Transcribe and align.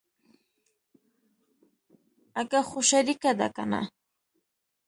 اگه 2.41 2.59
خو 2.69 2.79
شريکه 2.89 3.31
ده 3.39 3.47
کنه. 3.55 3.81